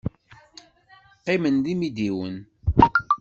[1.19, 2.37] Qqimen d imidiwen.